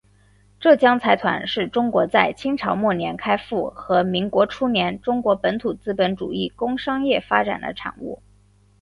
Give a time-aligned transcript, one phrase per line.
[0.79, 8.19] 江浙财团是中国在清朝末年开阜和民国初年中国本土资本主义工商业发展的产物。